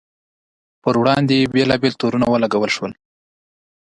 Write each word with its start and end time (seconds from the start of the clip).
پر 0.83 0.93
وړاندې 1.01 1.33
یې 1.39 1.51
بېلابېل 1.55 1.93
تورونه 2.01 2.25
ولګول 2.29 2.69
شول. 2.75 2.91